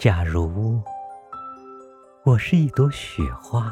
[0.00, 0.80] 假如
[2.24, 3.70] 我是一朵雪花，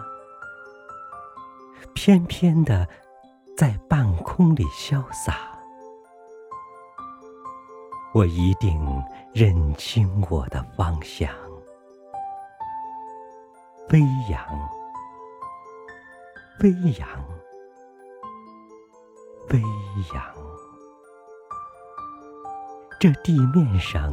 [1.95, 2.87] 翩翩的
[3.57, 5.59] 在半空里潇洒，
[8.13, 8.79] 我一定
[9.33, 11.35] 认清我的方向，
[13.89, 14.47] 飞扬，
[16.61, 17.09] 飞扬，
[19.49, 19.63] 飞
[20.13, 20.23] 扬。
[23.01, 24.13] 这地面上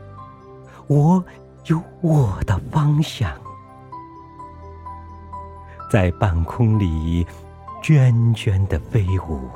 [0.91, 1.23] 我
[1.67, 3.31] 有我的方向。
[5.89, 7.25] 在半空里
[7.81, 9.49] 涓涓的飞舞，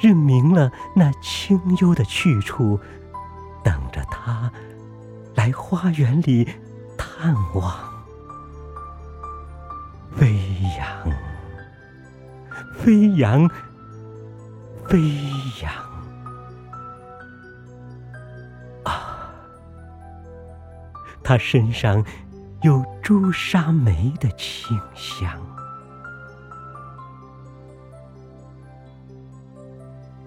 [0.00, 2.78] 认明了那清幽的去处，
[3.64, 4.52] 等着他
[5.34, 6.48] 来花园里
[6.96, 7.76] 探望。
[10.14, 10.38] 飞
[10.78, 11.12] 扬，
[12.78, 13.48] 飞扬，
[14.86, 15.00] 飞
[15.60, 15.91] 扬！
[21.22, 22.04] 他身上。
[22.62, 25.28] 有朱砂梅的清香。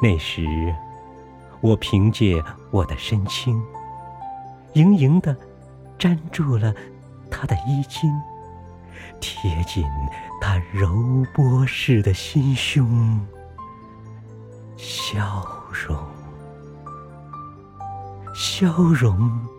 [0.02, 0.44] 那时，
[1.62, 3.64] 我凭借我的身轻，
[4.74, 5.34] 盈盈的
[5.98, 6.74] 粘住了
[7.32, 8.12] 他的衣襟，
[9.22, 9.86] 贴紧
[10.42, 13.26] 他柔波似的心胸，
[14.76, 15.24] 消
[15.72, 15.98] 融，
[18.34, 19.55] 消融。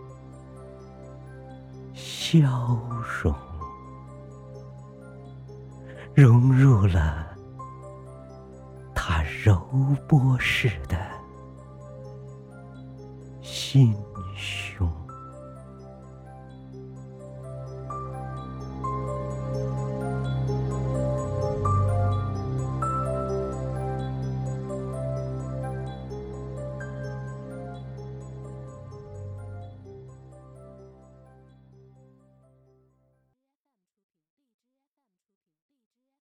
[2.29, 3.33] 消融，
[6.13, 7.25] 融入了
[8.93, 9.57] 他柔
[10.09, 10.97] 波似的
[13.41, 13.95] 心。